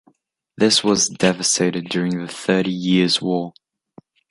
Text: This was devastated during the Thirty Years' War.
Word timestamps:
This 0.57 0.83
was 0.83 1.09
devastated 1.09 1.87
during 1.87 2.17
the 2.17 2.27
Thirty 2.27 2.71
Years' 2.71 3.21
War. 3.21 3.53